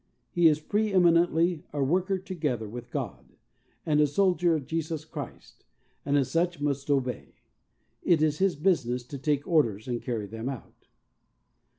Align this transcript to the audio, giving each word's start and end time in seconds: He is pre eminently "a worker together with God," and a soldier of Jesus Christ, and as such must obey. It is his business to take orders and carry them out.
He 0.31 0.47
is 0.47 0.59
pre 0.59 0.91
eminently 0.91 1.63
"a 1.71 1.83
worker 1.83 2.17
together 2.17 2.67
with 2.67 2.89
God," 2.89 3.37
and 3.85 4.01
a 4.01 4.07
soldier 4.07 4.55
of 4.55 4.65
Jesus 4.65 5.05
Christ, 5.05 5.63
and 6.03 6.17
as 6.17 6.31
such 6.31 6.59
must 6.59 6.89
obey. 6.89 7.35
It 8.01 8.23
is 8.23 8.39
his 8.39 8.55
business 8.55 9.03
to 9.03 9.19
take 9.19 9.47
orders 9.47 9.87
and 9.87 10.01
carry 10.01 10.25
them 10.25 10.49
out. 10.49 10.87